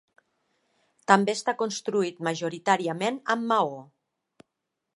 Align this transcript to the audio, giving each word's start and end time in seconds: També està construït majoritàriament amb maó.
També 1.11 1.35
està 1.37 1.53
construït 1.59 2.23
majoritàriament 2.29 3.21
amb 3.35 3.47
maó. 3.53 3.79